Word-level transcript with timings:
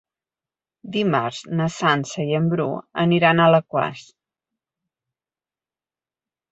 Dimarts 0.95 1.41
na 1.59 1.67
Sança 1.75 2.25
i 2.31 2.39
en 2.39 2.49
Bru 2.55 2.65
aniran 3.05 3.43
a 3.45 3.49
Alaquàs. 3.51 4.11